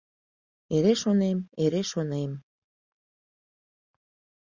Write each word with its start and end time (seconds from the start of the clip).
Эре 0.75 0.93
шонем, 1.01 1.37
эре 1.63 1.81
шонем: 1.91 2.31